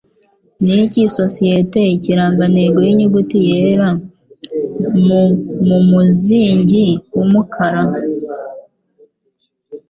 Niki 0.63 0.99
Isosiyete 1.09 1.79
Ikirangantego 1.95 2.77
Yinyuguti 2.87 3.37
Yera 3.49 3.89
M 5.03 5.05
Mumuzingi 5.67 6.85
wumukara? 7.15 7.83